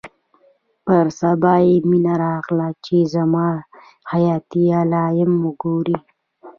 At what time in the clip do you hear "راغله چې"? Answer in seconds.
2.23-2.97